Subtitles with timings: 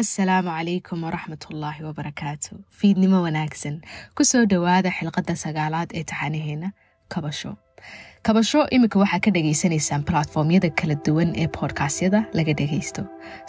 [0.00, 3.74] asalaamu calaykum waraxmatullaahi wabarakaatu fiidnimo wanaagsan.
[4.16, 6.68] Kusoo dhowaada xilqadda sagaalaad ee taxanaheena
[7.14, 7.52] kabasho.
[8.26, 13.02] Kabasho iminka waxaa ka dhagaysanaysaan platformyada kala duwan ee bodkastyada laga dhagaysto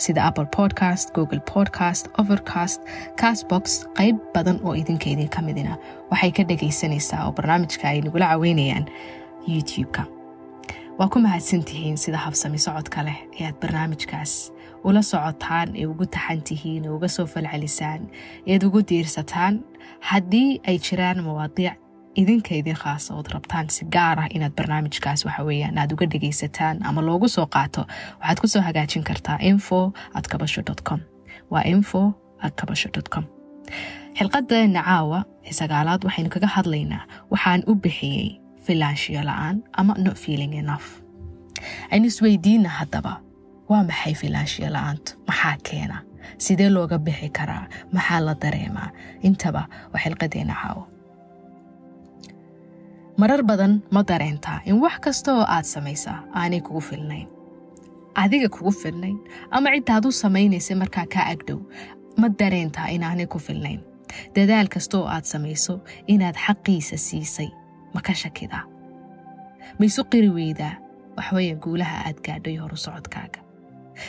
[0.05, 2.79] sida apple podcast google podcast overcast
[3.21, 3.65] castbox
[3.99, 5.77] qayb badan oo idinkeedii ka midina.
[6.11, 8.85] Waxay ka dhagaysanaysaa oo barnaamijka ay nagula caweynayaan
[9.47, 10.03] youtube-ka.
[10.99, 14.33] Waa ku mahadsantihiin sida habsami socodka leh ee aad barnaamijkaas
[14.87, 18.01] ula socotaan ee ugu taxan tihiin uga soo falcelisaan
[18.51, 19.53] eed ugu diirsataan
[20.09, 21.73] haddii ay jiraan mawaadiic
[22.21, 25.43] idinka idin khaasa ood rabtaan si gaar ah inaad barnaamijkaas waxa
[25.81, 27.81] aad uga dhagaysataan ama loogu soo qaato
[28.19, 29.79] waxaad ku soo hagaajin kartaa info
[30.17, 30.99] at kabasho com.
[31.51, 32.01] Waa info
[32.45, 33.25] at kabasho com.
[34.17, 38.27] Xilqadeena caawa ee sagaalaad waxaynu kaga hadlaynaa waxaan u bixiyey
[38.65, 40.87] filaanshiyo la'aan ama no feeling enough.
[41.91, 43.13] Aynu isweydiina haddaba
[43.71, 45.97] waa maxay filaanshiyo la'aantu maxaa keena?
[46.43, 47.65] Sidee looga bixi karaa?
[47.95, 48.89] Maxaa la dareemaa?
[49.27, 50.83] Intaba waa xilqadeena caawo
[53.21, 57.27] marar badan ma dareentaa in wax kasta oo aad samaysaa aanay kugu filnayn.
[58.15, 59.17] Adiga kugu filnayn?
[59.51, 61.59] Ama ciddaad u samaynaysa markaa kaa agdhow
[62.21, 63.79] ma dareentaa inaanay ku filnayn.
[64.35, 65.73] Dadaal kasta oo aad samayso
[66.07, 67.49] inaad xaqiisa siisay
[67.93, 68.63] ma ka shakidaa.
[69.79, 70.73] Ma isu qiri weydaa?
[71.17, 73.39] Waxweeye guulaha aad gaadhay horu socodkaaga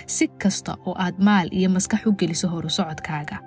[0.07, 3.39] si kasta oo aad maal iyo maskax u geliso horu socodkaaga.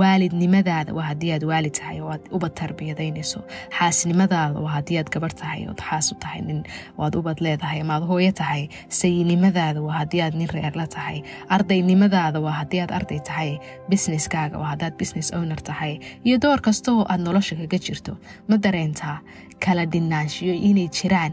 [0.00, 3.40] Waalidnimadaada waa haddii aad waalid tahay oo aad ubad tarbiyadaynayso
[3.78, 6.62] xaasnimadaada waa haddii aad gabar tahay ood xaas u tahay nin
[6.98, 8.68] oad ubad leedahay ama hooyo tahay.
[8.88, 11.20] Sayinimadaada waa haddii aad nin reerla tahay.
[11.48, 13.58] Ardaynimadaada waa haddii aad arday tahay.
[13.90, 15.98] Businesskaaga waa haddaad business owner tahay.
[16.24, 18.16] Iyo door kasta oo aad nolosha kaga jirto.
[18.48, 19.18] Ma dareentaa
[19.64, 21.32] kala dhinaanshiyo inay jiraan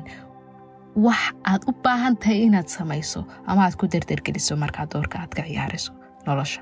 [0.96, 5.44] wax aad u baahan tahay inaad samayso ama aad ku dardargeliso markaa doorka aad ka
[5.44, 5.92] ciyaarayso
[6.28, 6.62] nolosha.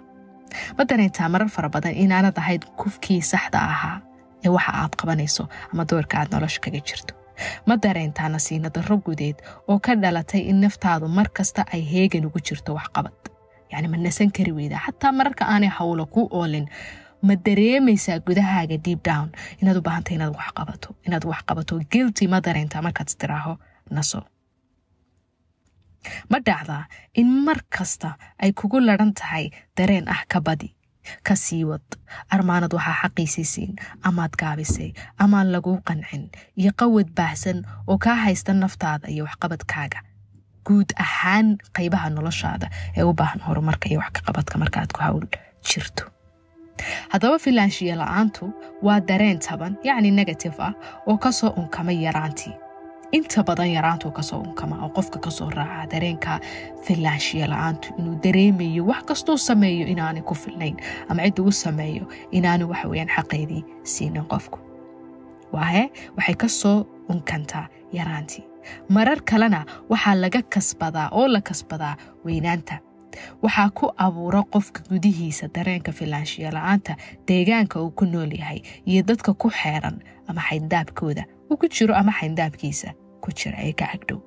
[0.78, 3.98] Ma dareentaa marar fara badan inaanad ahayd kufkii saxda ahaa
[4.46, 7.14] ee waxa aad qabanayso ama doorka aad nolosha kaga jirto.
[7.68, 9.38] Ma dareentaa nasiina darro gudeed
[9.68, 13.14] oo ka dhalatay in naftaadu mar kasta ay heegan ugu jirto waxqabad
[13.72, 16.66] yacni ma nasan kari weydaa xataa mararka aanay hawlo ku oolin
[17.28, 19.28] ma dareemaysaa gudahaaga deep down
[19.62, 23.54] inaad u baahantay inaad wax qabato inaad wax qabato gilty ma dareentaa markaad istiraaho
[23.98, 24.20] naso
[26.32, 26.84] ma dhacdaa
[27.22, 28.10] in mar kasta
[28.44, 29.46] ay kugu ladhan tahay
[29.78, 30.70] dareen ah ka badi
[31.28, 31.88] ka sii wad
[32.36, 33.72] armaanad waxaa xaqiisiisiin
[34.10, 34.90] amaad gaabisay
[35.24, 36.24] amaan laguu qancin
[36.62, 40.00] iyo qawad baahsan oo kaa haysta naftaada iyo waxqabadkaaga
[40.68, 41.48] guud ahaan
[41.78, 45.26] qaybaha noloshaada ee u baahan horumarka iyo wax ka qabadka ku hawl
[45.70, 46.04] jirto.
[47.12, 48.44] Haddaba filaanshiya la'aantu
[48.86, 50.74] waa dareen taban yacni negative ah
[51.10, 52.54] oo ka soo unkama yaraantii
[53.12, 56.40] inta badan yaraantuu ka soo unkama oo qofka ka soo raaca dareenka
[56.86, 60.76] filaanshiya la'aantu inuu dareemayo wax kastuu sameeyo inaanay ku filnayn
[61.10, 64.60] ama cid ugu sameeyo inaanu waxaweyaan xaqeydii siinin qofku.
[65.54, 65.84] Waahe
[66.18, 68.44] waxay ka soo unkantaa yaraantii.
[68.90, 72.80] Marar kalena waxaa laga kasbadaa oo la kasbadaa weynaanta.
[73.44, 76.96] Waxaa ku abuura qofka gudihiisa dareenka filaanshiya la'aanta
[77.28, 82.12] deegaanka uu ku nool yahay iyo dadka ku xeeran ama xayndaabkooda uu ku jiro ama
[82.20, 82.90] xayndaabkiisa
[83.24, 84.20] ku jira ee ka agdhow.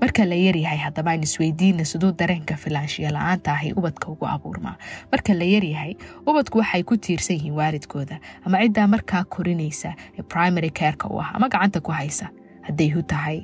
[0.00, 4.76] Marka la yaryahay haddaba aan isweydiina siduu dareenka filaanshiya la'aanta ahay ubadka ugu abuurmaa
[5.12, 5.92] marka la yaryahay
[6.28, 11.30] ubadku waxay ku tiirsan yihiin waalidkooda ama ciddaa markaa korinaysa ee primary careka u ah
[11.34, 12.28] ama gacanta ku haysa.
[12.66, 13.38] Hadday hu tahay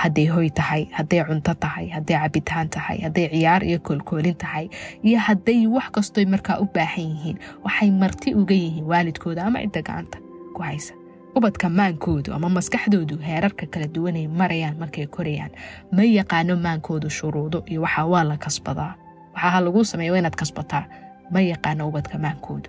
[0.00, 4.66] hadday hoy tahay hadday cunto tahay hadday cabitaan tahay hadday ciyaar iyo koolkoolin tahay
[5.02, 9.80] iyo hadday wax kastoy markaa u baahan yihiin waxay marti uga yihiin waalidkooda ama cidda
[9.88, 10.18] gacanta
[10.56, 10.92] ku haysa
[11.38, 15.50] ubadka maankoodu ama maskaxdoodu heerarka kala duwanay marayaan markay korayaan
[15.96, 18.92] ma yaqaano maankoodu shuruudo iyo waxaa waa la kasbadaa.
[19.34, 20.84] Waxaa laguu sameeya waa inaad kasbataa
[21.32, 22.68] ma yaqaano ubadka maankoodu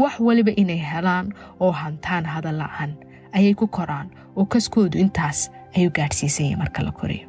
[0.00, 1.26] wax waliba inay helaan
[1.60, 2.90] oo hantaan hadal la'aan
[3.36, 7.26] ayay ku koraan oo kaskoodu intaas ayuu gaadhsiisanya marka la korayo.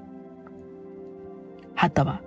[1.76, 2.18] Haddaba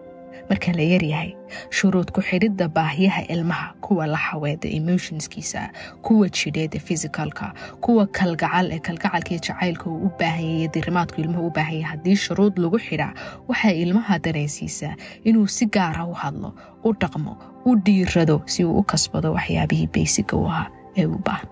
[0.51, 1.31] marka la yaryahay.
[1.71, 5.71] Shuruud ku xidhidda baahiyaha ilmaha kuwa la xaweeda emotionskiisa
[6.03, 11.87] kuwa jidheeda fisikalka kuwa kalgacal ee kalgacalkaiyo jacaylka uu u baahanyay dirimaadku ilmuhu u baahanya
[11.93, 13.13] haddii shuruud lagu xidhaa
[13.49, 14.95] waxay ilmaha dareensiisaa
[15.25, 20.37] inuu si gaara u hadlo u dhaqmo u dhiirado si uu u kasbado waxyaabihii baysiga
[20.37, 21.49] u ahaa ee u baahan.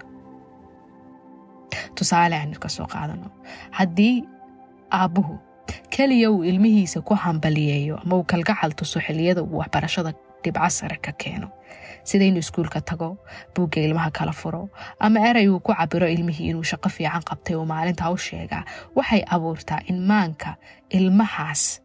[1.94, 3.30] Tusaale aynu ka soo qaadano
[3.70, 4.24] haddii
[4.92, 5.38] aabbuhu
[5.96, 10.12] keliya uu ilmihiisa ku hambaliyeeyo ama uu kalgacal tuso xilliyada uu waxbarashada
[10.44, 11.48] dhibco sare ka keeno.
[12.04, 13.08] Sida inuu iskuulka tago
[13.54, 14.68] buugga ilmaha kala furo
[15.00, 18.64] ama erey uu ku cabiro ilmihii inuu shaqo fiican qabtay oo maalintaa u sheegaa
[18.96, 20.54] waxay abuurtaa in maanka
[20.90, 21.82] ilmahaas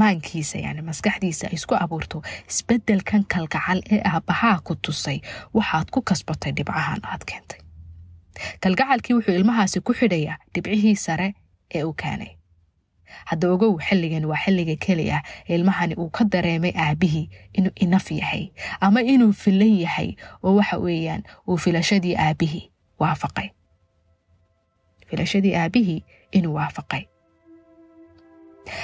[0.00, 5.18] maankiisa yani maskaxdiisa ay isku abuurto isbedelkan kalgacal ee aabbahaa ku tusay
[5.54, 7.58] waxaad ku kasbatay dhibcahan aad keentay.
[8.62, 11.28] Kalgacalkii wuxuu ilmahaasi ku xidhayaa dhibcihii sare
[11.74, 12.30] ee uu keenay
[13.24, 18.44] hadda ogow xilligan waa xilliga keli ah ilmahani uu ka dareemay aabihii inuu inaf yahay
[18.80, 20.08] ama inuu filan yahay
[20.42, 22.64] oo waxa weeyaan uu filashadii aabihii
[23.00, 23.48] waafaqay.
[25.08, 27.02] Filashadii aabihii inuu waafaqay.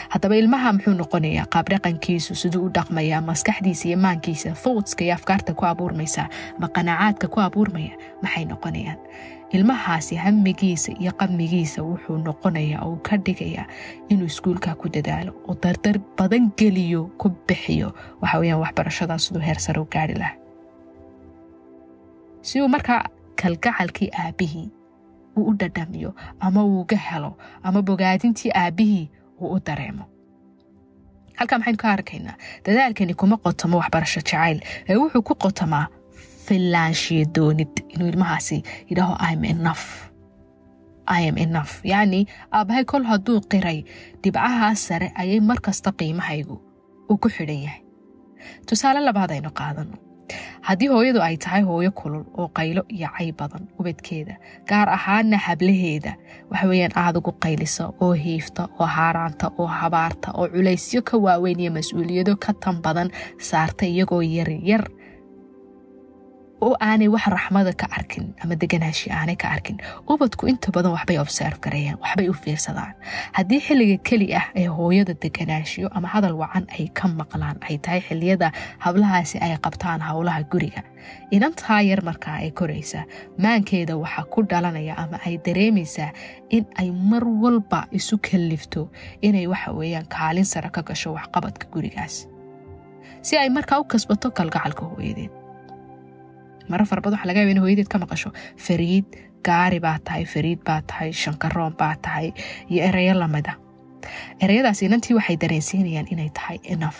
[0.09, 5.55] Haddaba ilmaha muxuu noqonayaa qaab dhaqankiisu siduu u dhaqmayaa maskaxdiisa iyo maankiisa thoughtska iyo afkaarta
[5.55, 6.23] ku abuurmaysa
[6.57, 7.93] ama qanacaadka ku abuurmaya
[8.23, 8.99] maxay noqonayaan
[9.51, 13.67] ilmahaasi hamigiisa iyo qadmigiisa wuxuu noqonayaa oo ka dhigayaa
[14.09, 17.93] inuu iskuulka ku dadaalo oo dardar badan geliyo ku bixiyo.
[18.23, 20.35] Waxa waxbarashadaas siduu heer sare u gaari laha
[22.43, 23.05] si uu markaa
[23.43, 24.71] kalgacalkii aabihii
[25.37, 29.11] uu u dhadhamiyo ama uuga helo ama bogaadintii aabihii
[29.41, 30.05] uu u dareemo.
[31.37, 32.35] Halkaa maxaynu ka arkaynaa
[32.67, 35.87] dadaalkani kuma qotomo waxbarasho jacayl ee wuxuu ku qotomaa
[36.47, 39.45] filaanshiya doonid inuu ilmahaasi yidhaaho im
[41.39, 41.75] enough.
[41.85, 43.85] Yacni aabbahay kol hadduu qiray
[44.23, 46.57] dhibcahaas sare ayay mar kasta qiimahaygu
[47.11, 47.81] uu ku xidhan yahay
[48.67, 49.95] tusaale labaad aynu qaadano
[50.69, 54.35] haddii hooyadu ay tahay hooyo kulul oo qaylo iyo cay badan ubadkeeda
[54.69, 56.13] gaar ahaana hablaheeda
[56.51, 61.61] waxa weeyaan aada ugu qaylisa oo hiifta oo haaraanta oo habaarta oo culaysyo ka waaweyn
[61.63, 63.09] iyo mas'uuliyado ka tan badan
[63.39, 64.85] saarta iyagoo yaryar
[66.65, 69.77] oo aanay wax raxmada ka arkin ama deganaashi aanay ka arkin.
[70.09, 72.95] Ubadku inta badan waxbay observe gareeyaan waxbay u fiirsadaan.
[73.37, 78.01] Haddii xilliga keli ah ee hooyada deganaashiyo ama hadal wacan ay ka maqlaan ay tahay
[78.09, 78.53] xiliyada
[78.85, 80.83] hablahaasi ay qabtaan howlaha guriga.
[81.31, 83.05] Inantaa yar markaa ay koraysaa
[83.39, 86.11] maankeeda waxaa ku dhalanaya ama ay dareemaysaa
[86.57, 88.89] in ay mar walba isu kallifto
[89.23, 92.15] inay waxa weeyaan kaalin sare ka gasho waxqabadka gurigaas.
[93.27, 95.31] Si ay markaa u kasbato kalgacalka hooyadeed
[96.73, 98.31] mara farabad waxa laga yaba in hooyadeed ka maqasho.
[98.67, 99.07] Fariid
[99.47, 102.29] gaari baa tahay fariid baa tahay shankaroon baa tahay
[102.71, 103.53] iyo ereyo lamida
[104.45, 106.99] ereyadaas inantii waxay dareensiinayaan inay tahay inaf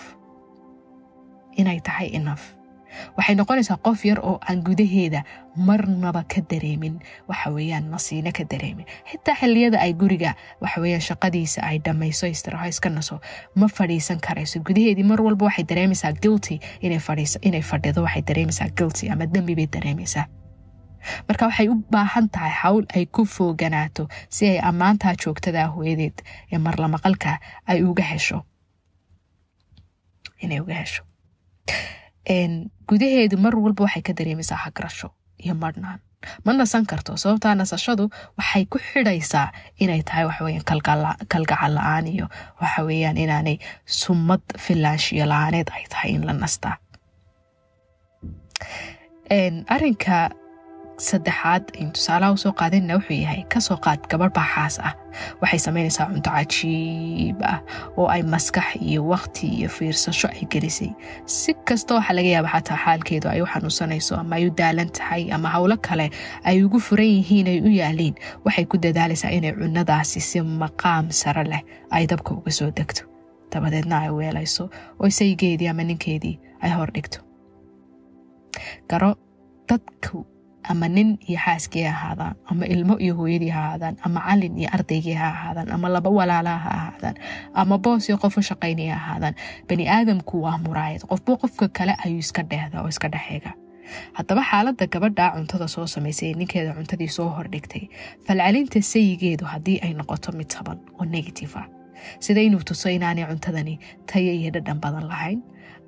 [1.61, 2.43] inay tahay inaf
[3.17, 5.23] waxay noqonaysaa qof yar oo aan gudaheeda
[5.57, 6.95] marnaba ka dareemin.
[7.29, 8.87] Waxa weeyaan nasiino ka dareemin.
[9.11, 13.21] Xitaa xilliyada ay guriga waxa weeyaan shaqadiisa ay dhammayso istiraho iska naso
[13.55, 14.61] ma fadhiisan karayso.
[14.61, 20.27] Gudaheedii mar walba waxay dareemaysaa guilty inay fadhido waxay dareemaysaa guilty ama dembi bay dareemaysaa.
[21.29, 26.19] Marka waxay u baahan tahay hawl ay ku fooganaato si ay ammaantaa joogtada hooyadeed
[26.53, 28.43] ee marlamaqalka ay uga hesho.
[30.43, 31.03] Inay uga hesho
[32.89, 35.09] gudaheedu mar walba waxay ka dareemaysaa hagrasho
[35.45, 36.01] iyo marhnaan
[36.45, 38.05] ma nasan karto sababtaa nasashadu
[38.39, 39.47] waxay ku xidhaysaa
[39.83, 40.65] inay tahay waxaweyaan
[41.33, 42.27] kalgacal la'aan iyo
[42.63, 43.57] waxa weeyaan inaanay
[44.01, 46.77] sumad filaanshiyo la'aaneed ay tahay in la nastaa.
[49.75, 50.31] Arinka
[50.97, 54.93] saddexaad aynu tusaalaha u soo qaadinna wuxuu yahay ka soo qaad gabarh baaxaas ah.
[55.43, 57.61] Waxay samaynaysaa cunto cajiib ah
[57.97, 60.91] oo ay maskax iyo waqti iyo fiirsasho ay gelisay.
[61.25, 65.33] Si kasta waxaa laga yaaba xataa xaalkeedu ay u xanuunsanayso ama ay u daalan tahay
[65.33, 66.11] ama howlo kale
[66.45, 68.15] ay ugu furan yihiin ay u yaaliin
[68.45, 73.03] waxay ku dadaalaysaa inay cunadaasi si maqaam sare leh ay dabka uga soo degto.
[73.53, 74.65] Dabadeedna ay weelayso
[75.01, 77.19] oo saygeedii ama ninkeedii ay hordhigto
[78.91, 79.15] garo
[79.69, 80.27] dadku
[80.69, 84.69] ama nin iyo xaaskii ha ahaadaan ama ilmo iyo hooyadii ha ahaadaan ama calin iyo
[84.77, 87.17] ardaygii ha ahaadaan ama laba walaalaha ha ahaadaan
[87.55, 89.35] ama boos iyo qof u shaqaynaya ha ahaadaan.
[89.69, 91.03] Bani aadamku waa muraayad.
[91.11, 93.53] Qofba qofka kale ayuu iska dheehda oo iska dhexeega
[94.19, 97.85] haddaba xaaladda gabadha cuntada soo samaysay ee ninkeeda cuntadii soo hordhigtay
[98.27, 101.67] falcelinta sayigeedu haddii ay noqoto mid taban oo negative ah.
[102.25, 103.75] Sida inuu tuso inaanay cuntadani
[104.11, 105.41] tayo iyo dhadhan badan lahayn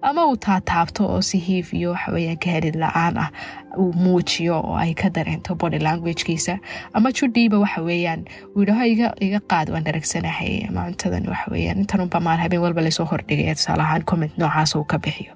[0.03, 3.31] ama uu taataabto oo si hiif iyo waxaweyaan kahelid la'aan ah.
[3.79, 6.59] Uu muujiyo oo ay ka dareento body languagekiisa.
[6.93, 8.25] Ama judhiiba waxa weeyaan
[8.57, 8.85] uu yidhaho
[9.27, 13.83] iga qaad waan dharagsanahay ama cuntadan waxaweyaan intanunba maal habeen walba la soo hordhigaya tusaale
[13.83, 15.33] ahaan comment noocaas uu ka bixiyo.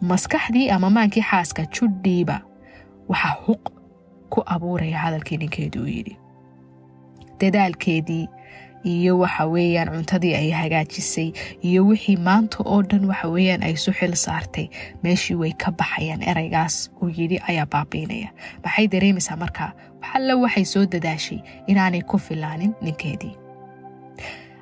[0.00, 2.40] Maskaxdii ama maankii xaaska judhiiba
[3.08, 3.62] waxaa huq
[4.30, 6.16] ku abuuraya hadalkii ninkeedu uu yidhi.
[7.40, 8.28] Dadaalkeedii
[8.84, 13.92] iyo waxa weeyaan cuntadii ay hagaajisay iyo wixii maanta oo dhan waxa weeyaan ay su
[13.92, 14.66] xil saartay.
[15.02, 18.28] Meeshii way ka baxayaan ereygaas uu yidhi ayaa baabiinaya.
[18.64, 19.70] Maxay dareemaysaa markaa?
[20.02, 23.34] Waxalla waxay soo dadaashay inaanay ku filaanin ninkeedii.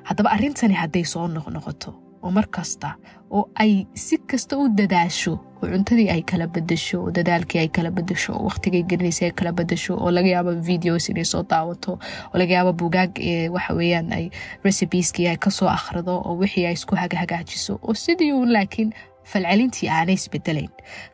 [0.03, 2.95] Haddaba arrintani hadday soo noqnoqoto oo mar kasta
[3.31, 7.91] oo ay si kasta u dadaasho oo cuntadii ay kala bedasho oo dadaalkii ay kala
[7.91, 11.91] bedasho oo waqtigay gelinaysay ay kala bedasho oo laga yaabo videos inay soo daawato
[12.31, 13.11] oo laga yaabo bugaag
[13.55, 13.73] waxa
[14.17, 14.29] ay
[14.63, 19.89] recipeskii ay ka soo akhrido oo wixii ay isku hagahagaajiso oo sidii uun laakiin falcelintii
[19.89, 20.69] aanay isbedelayn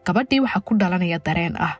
[0.06, 1.76] gabadhii waxaa ku dhalanaya dareen ah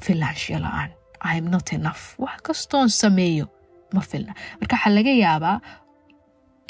[0.00, 0.90] filaanshiyo la'aan.
[1.36, 2.16] Im not enough.
[2.18, 3.46] Wax kastoon sameeyo
[3.92, 4.32] ma filna.
[4.60, 5.60] Marka waxaa laga yaabaa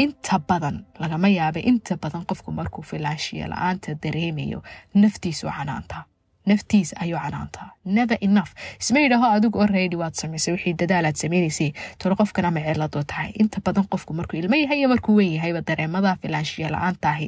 [0.05, 4.59] inta badan lagama yaaba inta badan qofku markuu filaanshiya la'aanta dareemayo
[5.03, 6.03] naftiisu canaantaa
[6.51, 7.67] naftiis ayuu canaantaa
[7.97, 8.51] never enough.
[8.81, 11.69] Isma yidhaaho adigu already waad samaysay wixii dadaalaad sameynaysay
[12.01, 13.31] tolo qofkan ama ceeladoo tahay.
[13.43, 17.27] Inta badan qofku markuu ilmo yahay iyo markuu weyn yahayba dareemada filaanshiya la'aantahi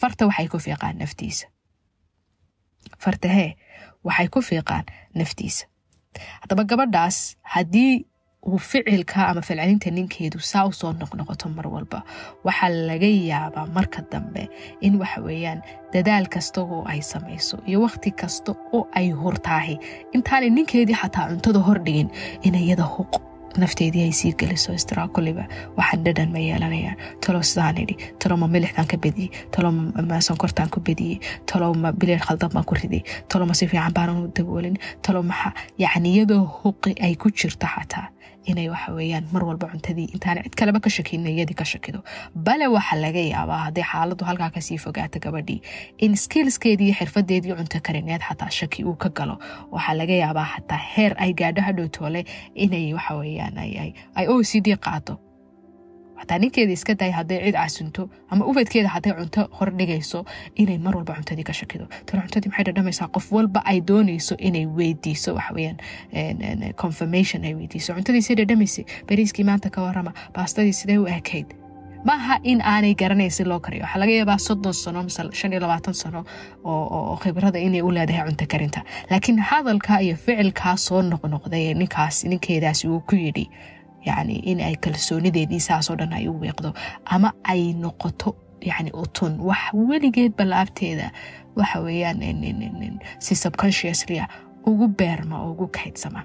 [0.00, 1.46] farta waxay ku fiiqaan naftiisa.
[3.04, 3.50] Fartahee
[4.04, 5.66] waxay ku fiiqaan naftiisa.
[6.42, 7.16] Haddaba gabadhaas
[7.54, 8.06] haddii
[8.48, 11.98] uu ficilka ama falcelinta ninkeedu saa u soo noqnoqoto mar walba
[12.46, 14.42] waxaa laga yaabaa marka dambe
[14.86, 15.60] in waxa weeyaan
[15.94, 19.74] dadaal kasta oo ay samayso iyo waqti kasta oo ay hurtaahi
[20.16, 22.08] intaanay ninkeedii xataa cuntada hordhigin
[22.46, 23.12] in iyada huq
[23.62, 24.72] nafteedii ay sii geliso
[25.14, 25.44] kulliba
[25.78, 29.72] waxaan dhadhan ma yeelanayaan talow sidaan idhi talow ma milixdan ka bediyey talow
[30.10, 31.18] ma sonkortaan ku bediyey
[31.52, 34.76] talow ma bileer khaldab baan ku riday talow ma si fiican baanan u daboolin
[35.06, 35.50] talow maxa
[35.84, 38.06] yacni iyadoo huqi ay ku jirto xataa
[38.50, 42.00] inay waxa weeyaan mar walba cuntadii intaan cid kaleba ka shakinin iyadii ka shakido.
[42.34, 45.60] Bale waxaa laga yaabaa hadday xaaladdu halkaa ka sii fogaato gabadhii
[45.98, 49.36] in skillskeedii iyo xirfadeedii cunto karineed xataa shaki uu ka galo.
[49.74, 51.86] Waxaa laga yaabaa xataa heer ay gaadho hadhow
[52.54, 55.18] inay waxa weeyaan ay o c d qaato
[56.20, 60.24] xataa ninkeeda iska day hadday cid casunto ama ubadkeeda hadday cunto hordhigayso
[60.62, 61.86] inay mar walba cuntadii ka shakido.
[62.06, 65.76] Talo cuntadii maxay dhadhamaysaa qof walba ay doonayso inay weydiiso waxaweyaan
[66.76, 67.94] confirmation ay weydiiso.
[67.94, 71.54] Cuntadii see dhadhamaysay bariiskii maanta ka warama baastadii sidee u ekayd?
[72.06, 73.82] Maaha in aanay garanayn si loo kariyo.
[73.84, 76.24] Waxaa laga yaabaa soddon sano mise shan iyo labaatan sano
[76.64, 78.80] oo khibrada inay u leedahay cunto karinta.
[79.10, 83.50] Laakiin hadalka iyo ficilkaa soo noqnoqday ninkaas ninkeedaasi uu ku yidhi
[84.06, 86.72] yacni in ay kalsoonideedii saasoo dhan ay u weeqdo.
[87.04, 88.36] Ama ay noqoto
[88.68, 91.10] yacni utun wax weligeedba laabteeda.
[91.56, 92.20] Waxa weeyaan
[93.18, 94.28] si subconsciously ah
[94.66, 96.22] ugu beerma oo ugu kaydsama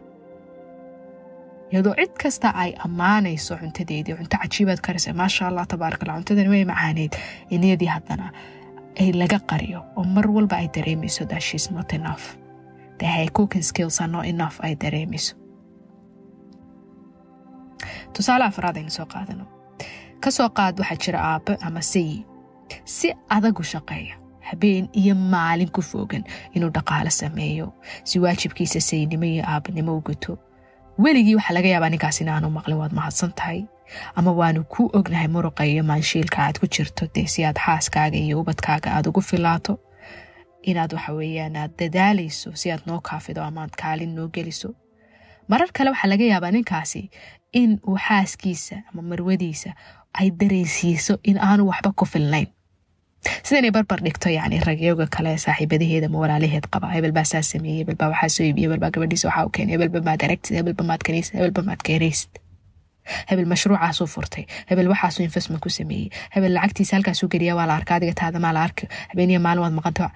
[1.71, 6.65] iyadoo cid kasta ay ammaanayso cuntadeedii cunto cajiibaad karisa maasha allah tabaaraka allah cuntadani way
[6.65, 7.13] macaaneyd
[7.49, 8.31] iniyadii haddana
[8.99, 12.35] ay laga qariyo oo mar walba ay dareemayso that she's not enough.
[12.99, 13.27] The her
[13.61, 15.33] skills are not enough ay dareemayso
[18.13, 19.45] tusaale afraad aynu soo qaadano.
[20.23, 22.25] Ka soo qaad waxaa jira aabbo ama sayi
[22.85, 24.15] si adagu shaqeeya
[24.49, 26.23] habeen iyo maalin ku foogan
[26.55, 27.73] inuu dhaqaalo sameeyo
[28.03, 30.37] si waajibkiisa sayinimo iyo aabanimo u guto
[30.97, 33.63] weligii waxaa laga yaabaa ninkaas inaanu maqlin waad mahadsan tahay
[34.15, 38.39] ama waanu ku ognahay muruqa iyo maanshiilka aad ku jirto dee si aad xaaskaaga iyo
[38.41, 39.79] ubadkaaga aad ugu filaato.
[40.69, 44.69] Inaad waxa weeyaan aad dadaalayso si aad noo kaafido ama aad kaalin noo geliso
[45.51, 47.01] marar kale waxaa laga yaabaa ninkaasi
[47.61, 49.69] in uu xaaskiisa ama marwadiisa
[50.19, 52.47] ay dareensiiso in aanu waxba ku filnayn.
[53.45, 57.97] Sida inay barbar dhigto yani ragyoga kale saaxiibadaheeda ma walaalaheed qaba hebel saa sameeyey hebel
[58.13, 61.81] waxaa soo iibiye hebel gabadhiisa waxaa u keenay hebelba maad aragtid maad kanaysid hebelba maad
[61.89, 62.31] keenaysid.
[63.29, 67.95] Hebel mashruucaasuu furtay hebel waxaasuu investment ku sameeyey hebel lacagtiisa halkaasuu geliya waa la arka
[67.95, 70.11] adiga taada maa la arki habeeniya maalin waad maqanta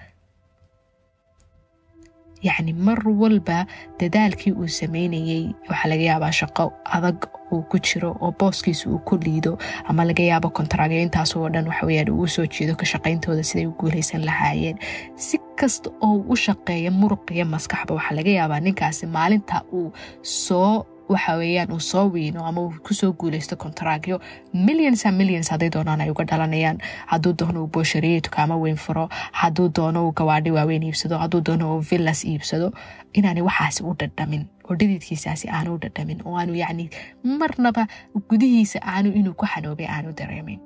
[2.42, 3.66] yacni mar walba
[4.00, 7.18] dadaalkii uu sameynayey waxaa laga yaabaa shaqo adag
[7.52, 12.10] uu ku jiro oo booskiisa uu ku liido ama laga yaabo kontaragyo intaasoo dhan waxaweyaan
[12.10, 14.78] uu u soo jeedo ka shaqayntooda siday u guulaysan lahaayeen.
[15.16, 20.86] Si kasta oo u shaqeeya muruq iyo maskaxba waxaa laga yaabaa ninkaasi maalinta uu soo
[21.08, 24.20] waxa weeyaan uu soo wiino ama uu ku soo guulaysto kontaragyo
[24.52, 26.78] millions and millions hadday doonaan ay uga dhalanayaan.
[27.06, 31.74] Hadduu doono uu booshareeye tukaamo weyn furo hadduu doono uu gawaadhi waaweyn iibsado hadduu doono
[31.76, 32.72] uu villas iibsado
[33.12, 36.90] inaanay waxaasi u dhadhamin oo dhididkiisaasi aanu u dhadhamin oo aanu yacni
[37.24, 37.86] marnaba
[38.28, 40.58] gudihiisa aanu inuu ku xanoobay aanu dareemin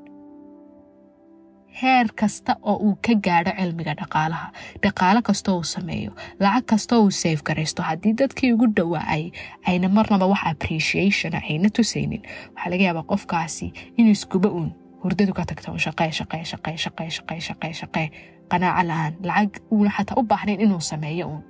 [1.83, 4.47] heer kasta oo uu ka gaadho cilmiga dhaqaalaha.
[4.83, 9.31] Dhaqaalo kastoo uu sameeyo lacag kastoo uu safe garaysto haddii dadkii ugu dhowaa ay
[9.69, 12.23] ayna marnaba wax appreciation ayna tusaynin
[12.55, 14.71] waxaa laga yaabaa qofkaasi inuu iskuba uun
[15.05, 18.07] hurdadu ka tagta un shaqee shaqee shaqee shaqee shaqee shaqee shaqee
[18.51, 21.43] qanaaco la'aan lacag uuna xataa u baahnayn inuu sameeyo uun.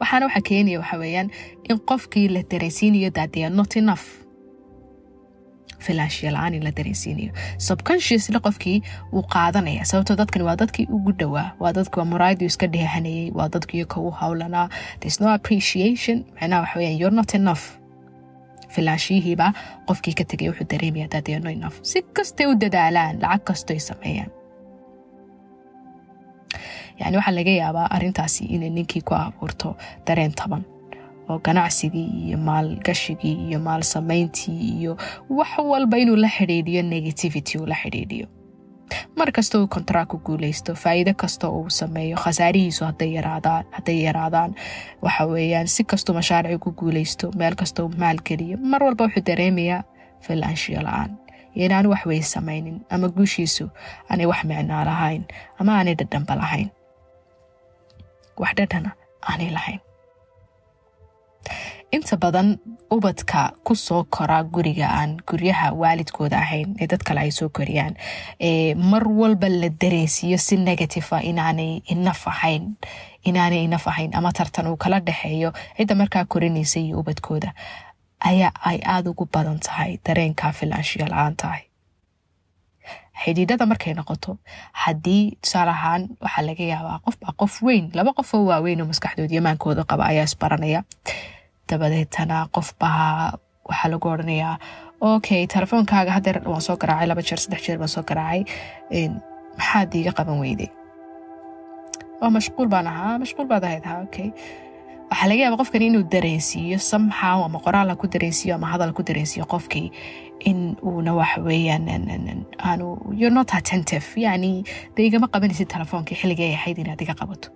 [0.00, 1.30] Waxaana waxaa keenaya waxa weeyaan
[1.70, 4.06] in qofkii la dareensiinayo daadiya not enough
[5.86, 7.32] filaanshiya la'aan la dareensiinayo.
[7.68, 8.78] Subconsciously qofkii
[9.12, 13.48] wuu qaadanaya sababtoo dadkani waa dadkii ugu dhowaa waa dadki waa muraayadii iska dheehanayay waa
[13.56, 14.68] dadkii ka u howlanaa
[15.00, 17.64] there's no appreciation macnaha waxa you're not enough.
[18.74, 19.46] Filaanshiyihiiba
[19.88, 21.76] qofkii ka tegay wuxuu dareemaya dadeeno enough.
[21.82, 24.30] Si kastay u dadaalaan lacag kastoy sameeyaan.
[27.00, 29.76] Yani waxaa laga yaabaa arrintaasi inay ninkii ku abuurto
[30.06, 30.62] dareen taban
[31.28, 34.92] oo ganacsigii iyo maalgashigii iyo maal samayntii iyo
[35.30, 38.26] wax walba inuu la xidhiidhiyo negativity uu la xidhiidhiyo.
[39.16, 43.12] Mar kasta uu kontract ku guuleysto faa'iido kasta uu sameeyo khasaarihiisu hadday
[44.04, 44.54] yaraadaan
[45.02, 49.82] waxa weeyaan si kastuu mashaarici ku guuleysto meel kasta uu maalgeliyo mar walba wuxuu dareemayaa
[50.20, 51.10] filaanshiyo la'aan
[51.54, 51.90] iyo inaanu
[52.22, 53.70] samaynin ama guushiisu
[54.10, 55.22] aanay wax micnaa lahayn
[55.58, 56.68] ama aanay dhadhanba lahayn.
[58.36, 58.90] Wax dhadhana
[59.30, 59.80] aanay lahayn
[61.96, 62.48] inta badan
[62.90, 67.94] ubadka ku soo koraa guriga aan guryaha waalidkooda ahayn ee dad kale ay soo koriyaan
[68.90, 72.64] mar walba la dareensiiyo si negativa inaanay inaf ahayn
[73.28, 77.54] inaanay inaf ahayn ama tartan uu kala dhexeeyo cidda markaa korinaysa iyo ubadkooda
[78.30, 81.62] ayaa ay aada ugu badan tahay dareenkaa filaanshiyo la'aan tahay.
[83.24, 84.38] Xidhiidhada markay noqoto
[84.82, 89.34] haddii tusaale ahaan waxaa laga yaabaa qofbaa qof weyn laba qof oo waaweyn oo maskaxdooda
[89.38, 90.80] yamaankooda qaba ayaa isbaranaya
[91.68, 94.56] dabadeetana qofbaa waxaa lagu odhanayaa.
[95.00, 98.42] Okay telefoonkaaga hadeer waan soo garaacay laba jeer saddex jeer baan soo garaacay
[99.58, 100.70] maxaad iiga qaban weyday
[102.22, 104.28] oo mashquul baan ahaa mashquul baad ahayd ha okay.
[105.10, 109.44] Waxaa laga yaaba qofkani inuu dareensiiyo somehow ama qoraal ku dareensiiyo ama hadal ku dareensiiyo
[109.54, 109.88] qofkii
[110.50, 111.84] in uuna wax weeyaan
[112.68, 112.86] aanu
[113.18, 114.06] you're not attentive.
[114.26, 114.64] Yani
[114.96, 117.48] dee qabanaysid telefoonkii xilligii ay ahayd inaad iga qabato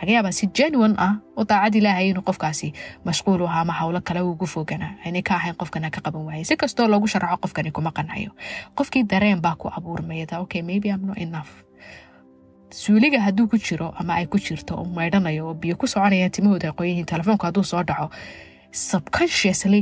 [0.00, 2.72] laga yaabaa si genuine ah oo daacad ilaahay inuu qofkaasi
[3.04, 6.44] mashquul u ahaa ama howlo kale ugu foganaa aynay ka ahayn qofkana ka qaban waayay
[6.44, 8.30] si kastoo loogu sharaxo qofkani kuma qancayo
[8.78, 11.50] qofkii dareen baa ku abuurmayada okay maybe not enough.
[12.70, 16.68] Suuliga hadduu ku jiro ama ay ku jirto oo maydhanayo oo biyo ku soconayaan timahooda
[16.68, 18.10] ay qoyihiin telefoonka hadduu soo dhaco
[18.72, 19.80] subconsciously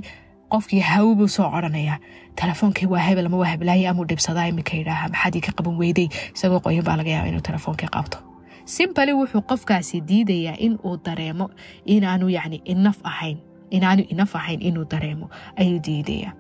[0.52, 1.96] qofkii hawo buu soo odhanaya
[2.40, 6.08] telefoonkii waa hebel ama waa heblaaye amuu dhibsadaa iminka yidhaaha maxaad ii ka qaban weyday?
[6.36, 8.18] Isagoo qoyin baa laga yaaba inuu telefoonkii qabto
[8.64, 11.50] simbali wuxuu qofkaasi diidayaa in uu dareemo
[11.84, 13.38] inaanu yani inaf ahayn
[13.70, 16.32] inaanu inaf ahayn inuu dareemo ayuu diidayaa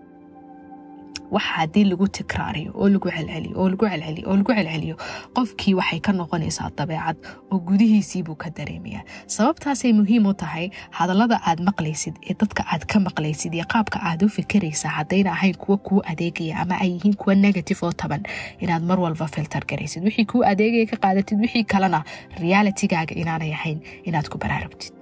[1.36, 4.96] waxa haddii lagu tikraariyo oo lagu celceliyo oo lagu celceliyo oo lagu celceliyo
[5.36, 7.16] qofkii waxay ka noqonaysaa dabeecad
[7.52, 9.02] oo gudihiisiibuu ka dareemayaa
[9.36, 10.66] sababtaasay muhiim u tahay
[10.98, 15.56] hadallada aad maqlaysid ee dadka aad ka maqlaysid iyo qaabka aad u fikiraysaa haddayna ahayn
[15.64, 18.22] kuwa kuu adeegaya ama ay yihiin kuwa negative oo taban
[18.64, 20.02] inaad mar walba filter garaysid.
[20.04, 22.00] Wixii kuu adeegaya ka qaadatid wixii kalena
[22.42, 23.78] realitigaaga inaanay ahayn
[24.08, 24.92] inaad ku baraarugtid.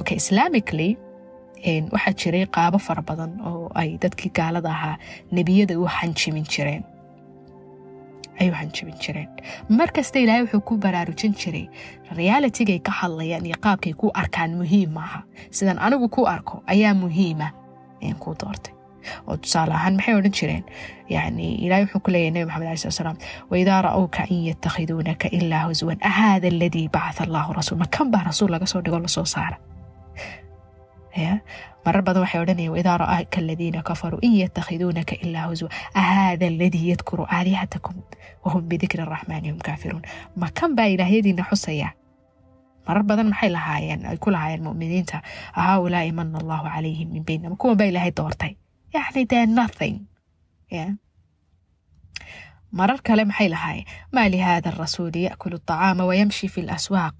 [0.00, 0.96] Okay islamically
[1.92, 4.96] waxaa jiray qaabo fara badan oo ay dadkii gaalada ahaa
[5.32, 6.84] nebiyada u hanjibin jireen.
[8.40, 8.54] Ay u
[9.02, 9.28] jireen.
[9.68, 11.66] Mar kasta ilaahay wuxuu ku baraarujin jiray
[12.16, 17.48] realitigay ka hadlayaan iyo qaabkay ku arkaan muhiim maaha sidan anigu ku arko ayaa muhiima
[18.02, 18.74] n kuu doortay.
[19.28, 20.64] Oo tusaale ahaan maxay odhan jireen?
[21.08, 23.16] Yani ilahay wuxuu ku leeyahy nabi maxamed alai slat slam
[23.50, 27.78] waidaa ra'awka in yatakhiduunaka ilaa huswan ahaada aladii bacatha allahu rasuul.
[27.78, 29.56] Ma baa rasuul laga soo dhigo la soo saara
[31.84, 37.26] marar badan waxay odhanaya waidaa ra'aaka aladiina kafaruu in yatakhiduunaka ilaa huswa ahaada aladii yadkuru
[37.36, 37.96] aalihatakum
[38.44, 40.02] wahum bidikri araxmaani hum kaafiruun
[40.36, 41.88] ma kan baa ilaahyadiina xusaya
[42.88, 45.22] marar badan maxay lahaayeen ay ku lahaayeen muminiinta
[45.52, 48.52] haulaai mana allahu calayhim min baynama kuwan baa ilaahay doortay
[48.94, 49.96] yani they're nothing.
[52.78, 57.18] marar kale maxay lahaayeen maa lihada arasuuli yakulu aطacaama wayamshi fi laswaaq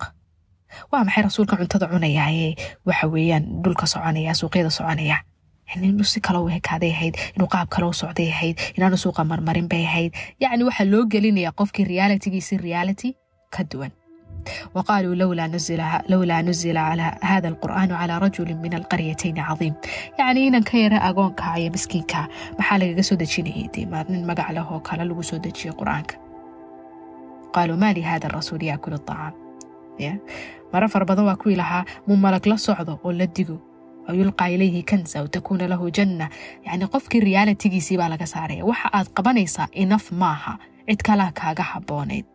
[0.93, 2.57] waa maxay rasuulka cuntada cunayaaye
[2.87, 5.19] waxa weeyaan dhulka soconaya suuqyada soconaya.
[5.75, 10.13] Inuu si kaloo hekaaday ahayd inuu qaab kaloo socday ahayd inaanu suuqa marmarin bay ahayd.
[10.41, 13.15] Yacni waxaa loo gelinayaa qofkii realitygiisi reality
[13.51, 13.91] ka duwan.
[14.75, 16.85] Wa lowlaa nuzila
[17.23, 19.75] hada alqur'aanu calaa rajulin min alqaryatayn cadiim.
[20.19, 23.69] Yacni inanka yara agoonkaa iyo miskiinka maxaa lagaga soo dejinayay?
[23.75, 23.87] Dee
[24.29, 26.15] magac leh oo kale lagu soo dejiyay qur'aanka.
[27.55, 29.33] Qaaluu maa li hada arasuul yaakulu acaam
[30.75, 33.57] mara fara badan waa kuwii lahaa mu malag la socdo oo la digo.
[34.09, 35.27] Oo yulqaa ilayhi kansa aw
[35.73, 36.27] lahu janna.
[36.67, 40.59] Yacni qofkii realitygiisii baa laga saaraya waxa aad qabanaysaa inaf maaha.
[40.89, 42.27] Cid kalaa kaaga haboonayd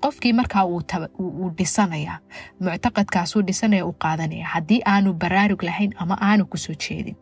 [0.00, 2.20] qofkii markaa uu dhisanaya
[2.60, 7.16] muctaqadkaasuu dhisanaya uu qaadanaya haddii aanu baraarug lahayn ama aanu ku soo jeedin.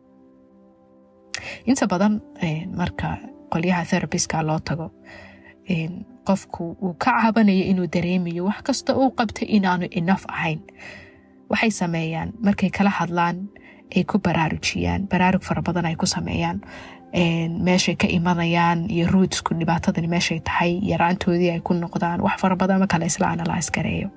[1.66, 2.20] Inta badan
[2.76, 3.16] marka
[3.52, 4.86] qolyaha therabiska loo tago
[6.28, 10.60] qofku uu ka cabanayo inuu dareemayo wax kasta uu qabtay inaanu inaf ahayn.
[11.50, 13.48] Waxay sameeyaan markay kala hadlaan
[13.96, 15.06] ay ku baraarujiyaan.
[15.12, 16.60] Baraarug fara badan ay ku sameeyaan.
[17.66, 22.20] Meeshay ka imanayaan iyo ruudsku dhibaatadani meeshay tahay yaraantoodii ay ku noqdaan.
[22.20, 24.08] Wax fara badan marka la isla analyse gareeyo.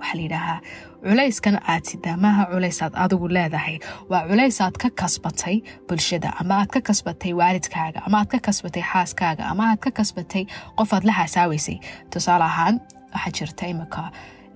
[0.00, 0.60] Waxaa layidhaahaa
[1.06, 3.76] culayskan aad sidaa maaha culaysaad adigu leedahay.
[4.10, 5.56] Waa culaysaad ka kasbatay
[5.88, 10.44] bulshada ama aad ka kasbatay waalidkaaga ama aad ka kasbatay xaaskaaga ama aad ka kasbatay
[10.78, 11.76] qofaad la hasaawaysay
[12.12, 12.80] tusaale ahaan
[13.14, 14.02] waxaa jirta imika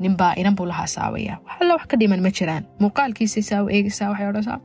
[0.05, 2.65] ninbaa inan buu la hasaawaya waxalla wax ka dhiman ma jiraan.
[2.83, 4.59] Muuqaalkiisa saa u eegaysaa waxay odhanaysaa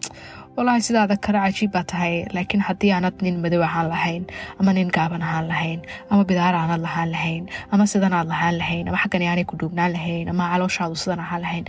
[0.58, 4.24] wallaahi sidaada kale cajiib tahay laakiin haddii aanad nin madow ahaan lahayn
[4.60, 5.80] ama nin gaaban ahaan lahayn
[6.12, 10.30] ama bidaar aanad lahaan lahayn ama sidanaad lahaan lahayn ama xaggani aanay ku dhuubnaan lahayn
[10.34, 11.66] ama calooshaadu sidan ahaan lahayn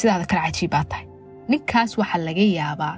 [0.00, 1.04] sidaada kale cajiib tahay.
[1.50, 2.94] Ninkaas waxaa laga yaabaa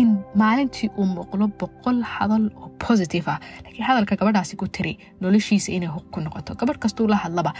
[0.00, 0.08] in
[0.40, 3.38] maalintii uu muuqlo boqol hadal oo positive ah.
[3.64, 6.54] Laakiin hadalka gabadhaasi ku tiri noloshiisa inay ku noqoto.
[6.60, 7.52] Gabadh kastuu la hadlaba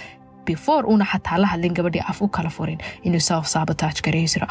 [0.51, 4.47] before uuna xataa la hadlin gabadhii af u kala furin inuu self sabotage gareysiro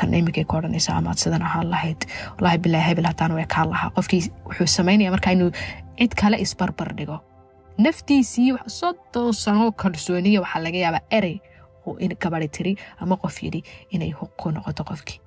[0.00, 2.00] tan iminkay ka odhanaysa amaad sidan ahaan lahayd.
[2.36, 3.90] Wallaahi bilaa hebel hataan way kaan lahaa.
[3.96, 5.50] Qofkii wuxuu samaynaya markaa inuu
[5.98, 7.18] cid kale isbarbar dhigo.
[7.78, 11.36] Naftiisii soddon sano kalsooniya waxaa laga yaabaa erey
[11.86, 15.20] oo in gabadhi tiri ama qof yidhi inay ku noqoto qofkii.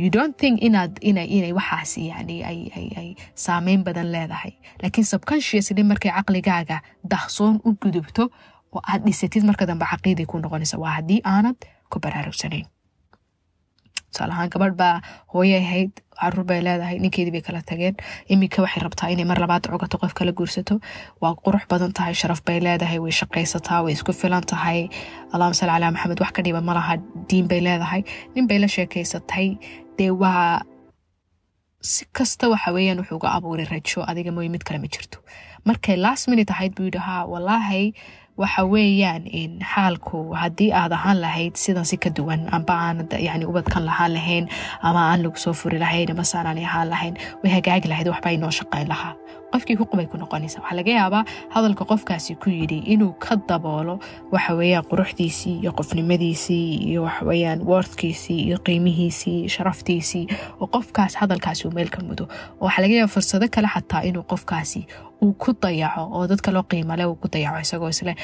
[0.00, 4.52] You don't think inaad inay waxaas yani ay saameyn badan leedahay.
[4.82, 8.30] Laakiin subconsciously markay caqligaaga dahsoon u gudubto
[8.74, 10.76] oo aad dhisatid marka dambe caqiiday ku noqonaysa.
[10.82, 11.58] Waa haddii aanad
[11.90, 12.66] ku baraarugsanayn.
[14.12, 15.00] Tusaale ahaan gabadh baa
[15.32, 17.96] hooye ahayd carruur bay leedahay ninkeedii bay kala tageen.
[18.32, 20.80] Iminka waxay rabtaa inay mar labaad cogato qof kala guursato.
[21.22, 24.88] Waa qurux badan tahay sharaf bay leedahay way shaqaysataa way isku filan tahay.
[25.32, 26.96] Allahuma salli calaa maxamed wax ka dhiba malaha
[27.28, 28.02] diin bay leedahay.
[28.34, 29.46] Nin bay la sheekaysatay.
[29.98, 30.60] Dee waa
[31.80, 35.18] si kasta waxa weeyaan wuxuu uga abuuray rajo adiga mooye mid kale ma jirto.
[35.66, 37.24] Markay last minute ahayd buu yidhi haa
[38.42, 39.24] waxa weeyaan
[39.72, 44.44] xaalku haddii aad ahaan lahayd sidan si ka duwan amba aanad yani ubadkan lahaan lahayn
[44.88, 48.50] ama aan lagu soo furi lahayn ama saanaanay ahaan lahayn way hagaagi lahayd waxbaa inoo
[48.60, 49.14] shaqayn lahaa.
[49.52, 50.60] Qofkii huqubay ku noqonaysa.
[50.64, 51.24] Waxaa laga yaabaa
[51.54, 53.94] hadalka qofkaasi ku yidhi inuu ka daboolo
[54.32, 60.26] waxa quruxdiisii iyo qofnimadiisii iyo waxaweyaan wordkiisii iyo qiimihiisii sharaftiisii
[60.60, 62.24] oo qofkaas hadalkaasi uu meel ka mudo.
[62.60, 64.86] Oo waxaa laga yaaba fursado kale xataa inuu qofkaasi
[65.22, 68.14] uu ku dayaco oo dadka loo qiimale uu ku dayaco isagoo isle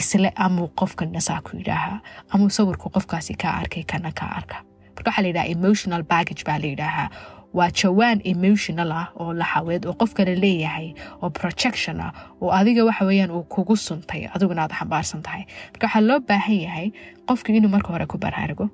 [0.00, 1.98] isle amuu qofka nasaa ku yidhaahaa
[2.32, 4.56] amuu sawirku qofkaasi kaa arkay kana kaa arka.
[4.94, 7.08] Marka waxaa la yidhaha emotional baggage baa la yidhaahaa
[7.56, 10.88] waa jawaan emotional ah oo laxaweed oo qofkana leeyahay
[11.22, 15.42] oo projection ah oo adiga waxa weyaan uu kugu suntay adiguna aad xambaarsan tahay.
[15.72, 16.88] Marka waxaa loo baahan yahay
[17.28, 18.68] qofku inuu marka hore ku baraarugo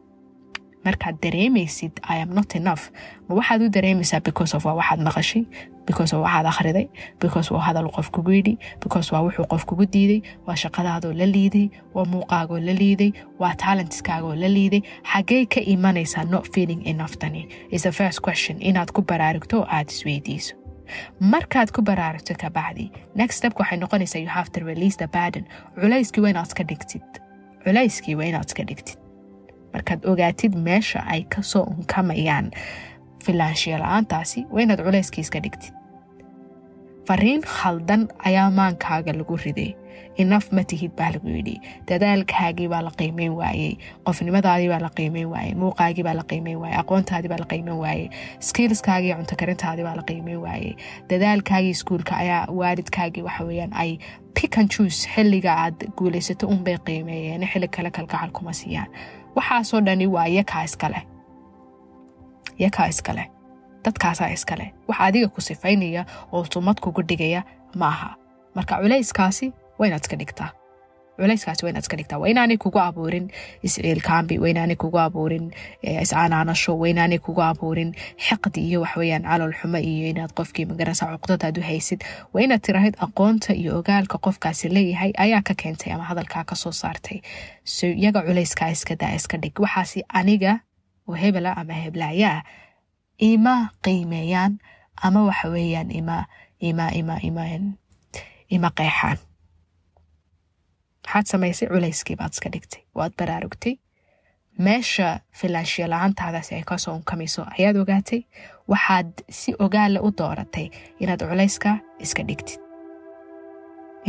[0.85, 2.83] markaad dareemaysid i am not enough.
[3.29, 5.45] Ma waxaad u dareemaysaa because of waa waxaad maqashay
[5.87, 6.87] because of waxaad akhriday
[7.21, 11.27] because waa hadal qof kugu yidhi because waa wuxuu qof kugu diiday waa shaqadaadoo la
[11.27, 14.83] liiday waa muuqaagoo la liiday waa talentskaagoo la liiday.
[15.13, 18.57] Xaggee ka imanaysaa not feeling enough tani is the first question.
[18.61, 20.55] Inaad ku baraarugto oo aad isweydiiso
[21.21, 25.45] markaad ku baraarugto kabacdi next step waxay noqonaysaa you have to release the burden.
[25.81, 27.03] Culayskii waa inaad iska dhigtid.
[27.65, 28.99] Culayskii waa inaad iska dhigtid
[29.75, 32.51] markaad ogaatid meesha ay ka soo unkamayaan
[33.25, 35.73] filaanshiya la'aantaasi waa inaad culayskii iska dhigtid.
[37.09, 39.71] Fariin khaldan ayaa maankaaga lagu riday.
[40.23, 41.55] Inaf ma tihid baa lagu yidhi.
[41.89, 43.73] Dadaalkaagii baa la qiimeyn waayey.
[44.07, 45.55] Qofnimadaadii baa la qiimeyn waayey.
[45.63, 46.79] Muuqaagii baa la qiimeyn waayey.
[46.83, 48.07] Aqoontaadii baa la qiimeyn waayey.
[48.49, 50.73] Skillskaagii cunto karintaadii baa la qiimeyn waayey.
[51.11, 53.99] Dadaalkaagii iskuulka ayaa waalidkaagii waxa weeyaan ay
[54.59, 57.43] and choose xilliga aad guulaysato unbay qiimeeyeen.
[57.53, 58.89] Xilli kale kalgacal kuma siiyaan
[59.37, 61.03] waxaasoo dhani waa yakaa iskaleh
[62.65, 63.27] yakaa iskaleh
[63.85, 67.43] dadkaasaa iskaleh wax adiga ku sifaynaya oo sumad kugu dhigaya
[67.81, 68.11] ma aha
[68.55, 69.47] marka culayskaasi
[69.79, 70.51] waa inaad iska dhigtaa
[71.17, 72.19] culayskaasi waa inaad iska dhigtaa.
[72.19, 73.31] Waa inaanay kugu abuurin.
[73.63, 75.53] Isciilkaambi waa inaanay kugu abuurin.
[75.83, 77.95] Iscanaanasho waa inaanay kugu abuurin.
[78.27, 82.01] Xiqdi iyo waxweyaan calool xumo iyo inaad qofkii magarasa cuqdadaad u haysid.
[82.33, 86.73] Waa inaad tiraahid aqoonta iyo ogaalka qofkaasi leeyahay ayaa ka keentay ama hadalkaa ka soo
[86.73, 87.21] saartay.
[87.65, 89.59] So iyaga culayskaa iska daa iska dhig.
[89.61, 90.61] Waxaasi aniga
[91.09, 92.43] oo hebela ama heblaayaa
[93.19, 94.59] ima qiimeeyaan
[95.03, 96.25] ama waxa weeyaan ima
[96.61, 97.45] ima ima ima
[98.49, 99.19] ima qeexaan
[101.05, 103.75] maxaad samaysay culayskii baad iska dhigtay waad baraarugtay
[104.67, 105.09] meesha
[105.41, 108.21] filaanshiya la'aantaadaasi ay ka soo unkamayso ayaad ogaatay
[108.73, 110.69] waxaad si ogaala u dooratay
[111.03, 111.71] inaad culayska
[112.05, 112.61] iska dhigtid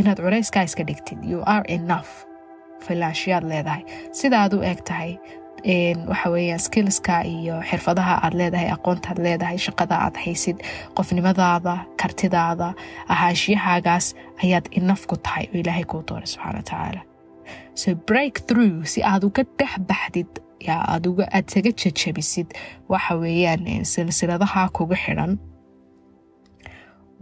[0.01, 2.11] inaad culayskaa iska dhigtid you are enough.
[2.87, 3.83] filaanshiyaad leedahay
[4.19, 5.11] sidaad u eg tahay
[6.11, 6.29] waxa
[6.65, 10.57] skillska iyo xirfadaha aad leedahay aqoontaad leedahay shaqada aad haysid
[10.97, 12.73] qofnimadaada kartidaada
[13.13, 14.05] ahaanshiyahaagaas
[14.43, 17.01] ayaad inaf ku tahay oo ilaahay kuu dooray subxaana wa tacaala.
[17.81, 20.31] So break through si aad uga dhex baxdid
[20.67, 21.05] aad
[21.49, 22.49] isaga jejabisid
[22.89, 25.33] waxa weeyaan silsiladaha kugu xidhan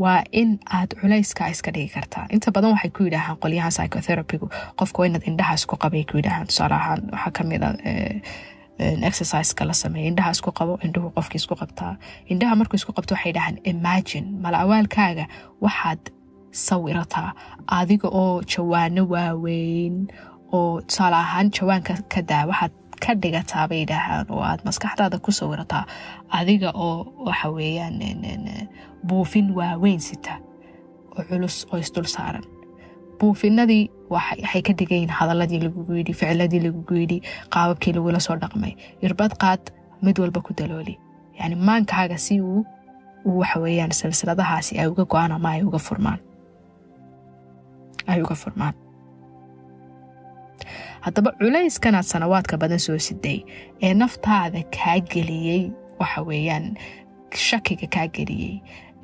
[0.03, 2.25] waa in aad culayska iska dhigi kartaa.
[2.35, 4.47] Inta badan waxay ku yidhaahaan qolyahan psychotherapygu
[4.79, 6.47] qofka waa inaad indhaha isku qabay ku yidhaahaan.
[6.51, 7.69] Tusaale ahaan waxaa ka mid a
[9.09, 11.93] exerciseka la sameeya indhaha isku qabo indhuhu qofki isku qabtaa
[12.33, 15.25] indhaha markuu isku qabto waxay dhahaan imagine mala awaalkaaga
[15.65, 16.01] waxaad
[16.67, 17.29] sawirataa
[17.79, 19.95] adiga oo jawaano waaweyn
[20.57, 25.31] oo tusaale ahaan jawaanka ka daa waxaad ka dhigataa bay dhahaan oo aad maskaxdaada ku
[25.39, 25.83] sawirataa.
[26.37, 27.99] Adiga oo waxa weeyaan
[29.07, 30.33] buufin waaweyn sita
[31.17, 32.43] oo culus oo isdul saaran.
[33.19, 37.17] Buufinadii waxay ka dhigayiin hadaladii lagugu yidhi ficiladii lagugu yidhi
[37.53, 38.73] qaababkii lagula soo dhaqmay.
[39.05, 39.61] Irbad qaad
[40.01, 40.95] mid walba ku dalooli.
[41.39, 42.65] Yani maankaaga si uu
[43.25, 46.19] waxaweyaan silsiladahaasi ay uga go'aan ama ay uga furmaan
[51.05, 53.39] haddaba culeyskanaad sanawaadka badan soo siday
[53.81, 55.63] ee naftaada kaa geliyey
[55.99, 56.65] waxa weeyaan
[57.47, 58.55] shakiga kaa geliyey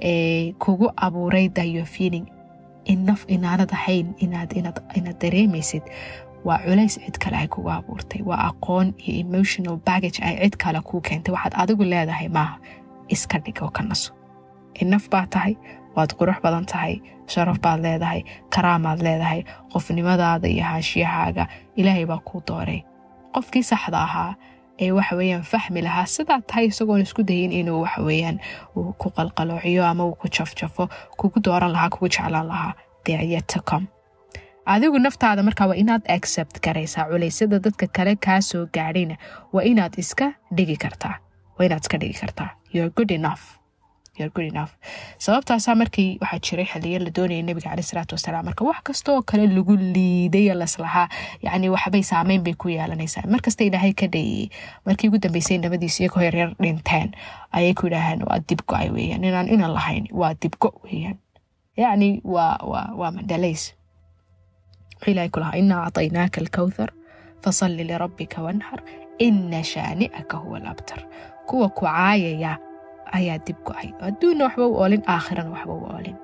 [0.10, 2.26] ee kugu abuuray dayo feeling
[2.94, 4.54] inaf inaanad ahayn inaad
[5.22, 5.84] dareemaysid
[6.46, 10.80] waa culays cid kale ay kugu abuurtay waa aqoon iyo emotional baggage ay cid kale
[10.82, 12.58] kuu keentay waxaad adigu leedahay maaha
[13.08, 14.12] iska dhig oo ka naso.
[14.82, 15.56] Inaf baa tahay
[15.96, 17.02] waad qurux badan tahay
[17.34, 18.22] sharaf baad leedahay
[18.56, 19.42] karaamaad leedahay
[19.74, 22.82] qofnimadaada iyo haanshiyahaaga ilaahay baa kuu dooray.
[23.34, 24.36] Qofkii saxda ahaa
[24.80, 28.40] ee waxaweyaan fahmi lahaa sidaa tahay isagoon isku dayin inuu waxaweyaan
[29.02, 32.74] ku qalqaloociyo ama uu ku jafjafo kugu dooran lahaa kugu jeclaan lahaa.
[33.06, 33.84] Deyatcom
[34.66, 38.66] adigu naftaada markaa waa inaad accept garaysaa culeysyada dadka kale kaa soo
[39.54, 41.16] waa inaad iska dhigi kartaa.
[41.60, 42.50] Waa inaad iska dhigi kartaa.
[42.74, 43.44] You're good enough
[45.18, 49.48] sababtaasaa markii waxaa jiray xiliyo la doonaya nabiga cale salaatu wasalaam marka wax kastaoo kale
[49.48, 51.08] lagu liiday laslahaa
[51.42, 54.50] yani waxbay saameyn bay ku yeelanaysaa markasta ilaahay ka dhayeyey
[54.86, 57.12] markii ugu dambeysay nabadiis iyagoo yaryar dhinteen.
[57.52, 61.18] Ayay ku yidhaaheen waa dibgo-ay weyaan inaan inan lahayn waa dibgo weyaan
[61.78, 63.74] yacni waa madhalays
[65.08, 66.90] ilahay ku lahaa inaa acطaynaaka alkawthar
[67.44, 68.82] fasalli lirabbika wanxar
[69.20, 71.00] ina shaani'aka huwa alabtar.
[71.48, 72.58] Kuwa ku caayaya
[73.18, 76.16] ayaa dib go'ay adduunna waxba u oolin aakhirana waxba u oolin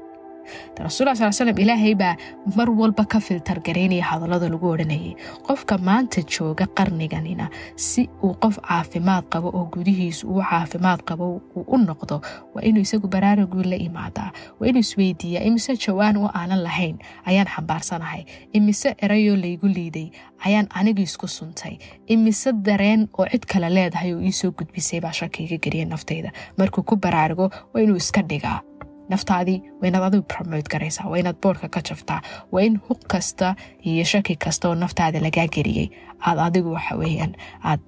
[0.78, 2.16] rasuul slm ilaahay baa
[2.56, 5.16] mar walba ka filtar garaynaya hadallada lagu odhanayay.
[5.48, 11.66] Qofka maanta jooga qarniganina si uu qof caafimaad qabo oo gudihiisu uu caafimaad qabo uu
[11.68, 12.22] u noqdo
[12.56, 17.48] waa inuu isagu baraaruguu la imaadaa waa inuu isweydiiyaa imise jawaan oo aanan lahayn ayaan
[17.56, 20.08] xambaarsanahay imise erayoo laygu liiday
[20.46, 21.78] ayaan anigu isku suntay.
[22.08, 26.32] Imise dareen oo cid kale leedahay oo iisoo gudbisay baa shakiiga geliya naftayda.
[26.58, 28.60] Markuu ku baraarugo waa inuu iska dhigaa
[29.10, 33.56] naftaadii waa inaad adigu promote garaysaa waa inaad boorka ka jaftaa waa in hug kasta
[33.86, 35.88] iyo shaki kasta oo naftaada lagaa geliyey
[36.28, 37.82] aad adigu waxaweyaan aad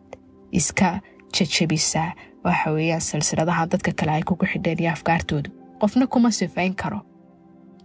[0.51, 0.99] iska
[1.39, 2.11] jajabisaa
[2.43, 5.49] waxaweyaan silsiladahan dadka kale ay kugu xidheen iyo afkaartoodu
[5.79, 6.99] qofna kuma sifayn karo.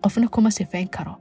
[0.03, 1.15] Qofna kuma sifayn karo.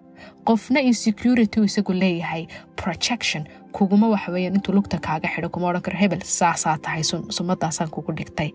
[0.47, 2.45] Qofna insecurity isagu leeyahay
[2.83, 8.11] projection kuguma waxaweyaan intuu lugta kaaga xidho kuma odhan karo hebel saasaa tahay sumadaasaan kugu
[8.17, 8.49] dhigtay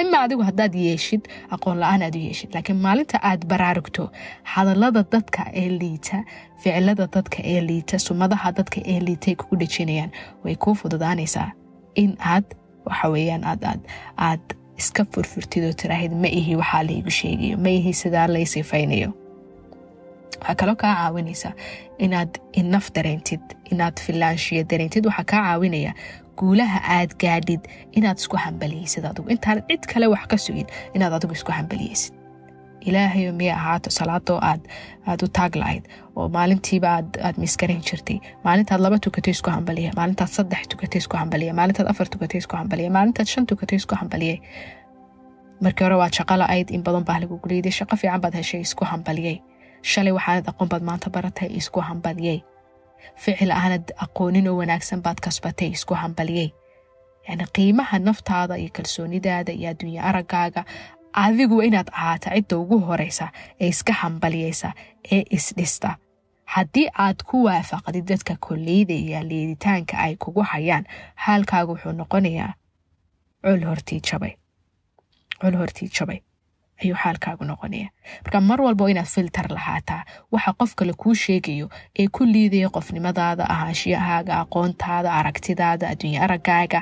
[0.00, 1.22] ima adigu haddaad yeeshid
[1.54, 4.10] aqoon la'aan aad u yeeshid laakiin maalinta aad baraarugto
[4.54, 6.18] hadallada dadka ee liita
[6.62, 10.10] ficilada dadka ee liita sumadaha dadka ee liitay kugu dhejinayaan
[10.44, 11.48] way kuu fududaanaysaa
[11.94, 12.44] in aad
[12.86, 13.44] waxaweyaan
[14.28, 14.40] aad
[14.80, 19.10] iska furfurtid oo tiraahid ma ihi waxaa laygu sheegayo ma ihi sidaa lay sifaynayo
[20.40, 21.52] waxaa kaloo kaa caawinaysaa
[21.98, 23.40] inaad inaf dareentid
[23.72, 25.92] inaad filaanshiya dareentid waxaa kaa caawinaya
[26.42, 27.62] guulaha aad gaadhid
[27.98, 32.12] inaad isku hambaliyeysid adigu intaan cid kale wax ka sugin inaad adigu isku hambaliyeysid
[32.90, 35.84] ilaahayo miyay ahaato salaadoo aad u taag lahayd
[36.18, 36.88] oo maalintiiba
[37.26, 38.18] aad miskaran jirtay.
[38.46, 42.90] Maalintaad laba tukatay isku hambaliya maalintaad saddex tukatay isku hambaliya maalintaad afar tukatay isku hambaliya
[42.96, 44.38] maalintaad shan tukatay isku hambaliyay
[45.64, 48.84] markii hore waad shaqo la-ayd in badan baa lagugu liiday shaqo fiican baad heshay isku
[48.92, 49.36] hambaliyey
[49.92, 52.38] shalay waxaanad aqoon baad maanta baratay isku hambaliyey
[53.22, 56.48] ficil aanad aqoonin oo wanaagsan baad kasbatay isku hambaliyey
[57.28, 60.64] yani qiimaha naftaada iyo kalsoonidaada iyo adduunya araggaaga
[61.12, 63.26] adigu inaad ahaata cidda ugu horeysa
[63.60, 64.72] ee iska hambaliyeysa
[65.12, 65.90] ee isdhista
[66.54, 70.84] haddii aad ku waafaqdid dadka kolleyda iyo liiditaanka ay kugu hayaan
[71.14, 72.52] haalkaagu wuxuu noqonayaa
[73.44, 74.00] col hortii
[75.98, 76.18] jabay
[76.82, 77.88] ayuu xaalkaagu noqonaya
[78.24, 80.02] marka mar walba inaad filter lahaataa.
[80.32, 81.66] Waxa qof kale kuu sheegayo
[81.98, 86.80] ee ku liidaya qofnimadaada ahaanshiyahaaga aqoontaada aragtidaada adduunya araggaaga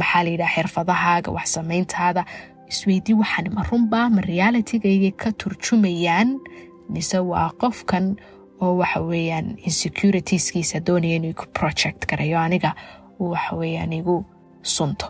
[0.00, 2.24] maxaa layidhaha xirfadahaaga wax samayntaada.
[2.72, 6.28] Isweydii waxaan ma runbaa ma realitigayga ka turjumayaan
[6.92, 8.16] mise waa qofkan
[8.60, 12.74] oo waxa weeyaan insecuritiskiisa doonaya inuu ku project garayo aniga
[13.20, 14.24] uu waxa weeyaan igu
[14.62, 15.06] sunto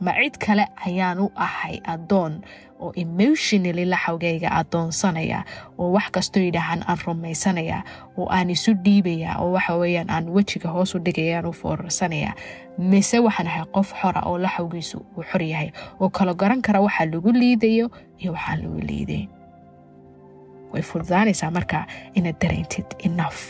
[0.00, 2.34] ma cid kale ayaan u ahay addoon
[2.80, 5.44] oo emotionally laxawgayga addoonsanaya
[5.78, 7.78] oo wax kastoo yidhaahaan aan rumaysanaya
[8.18, 12.32] oo aan isu dhiibaya oo waxa weyaan aan wejiga hoos u dhigaya aan u foorarsanaya.
[12.78, 17.06] Mise waxaan ahay qof xora oo laxawgiisu uu xor yahay oo kala garan kara waxaa
[17.12, 17.86] lagu liidayo
[18.22, 19.28] iyo waxaan lagu liidayn
[20.72, 23.40] way fududaanaysaa marka inaad dareentid enough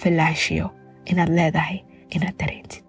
[0.00, 0.66] filaanshiyo
[1.10, 1.78] inaad leedahay
[2.14, 2.82] inaad dareentid